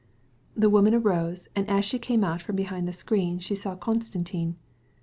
[0.57, 1.47] The woman rose,
[2.01, 4.55] came out from behind the screen, and saw Konstantin.